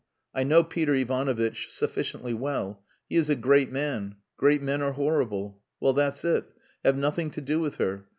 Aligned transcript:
I 0.33 0.41
know 0.41 0.63
Peter 0.63 0.95
Ivanovitch 0.95 1.67
sufficiently 1.69 2.33
well. 2.33 2.83
He 3.07 3.17
is 3.17 3.29
a 3.29 3.35
great 3.35 3.71
man. 3.71 4.15
Great 4.35 4.59
men 4.63 4.81
are 4.81 4.93
horrible. 4.93 5.61
Well, 5.79 5.93
that's 5.93 6.25
it. 6.25 6.45
Have 6.83 6.97
nothing 6.97 7.29
to 7.29 7.39
do 7.41 7.59
with 7.59 7.75
her. 7.75 8.07